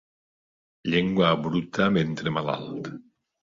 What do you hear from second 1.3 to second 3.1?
bruta, ventre malalt.